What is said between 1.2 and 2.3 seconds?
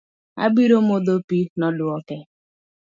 pii, nodwoke